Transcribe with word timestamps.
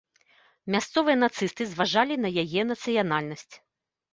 Мясцовыя 0.75 1.17
нацысты 1.23 1.67
зважалі 1.73 2.15
на 2.25 2.29
яе 2.45 2.61
нацыянальнасць. 2.71 3.51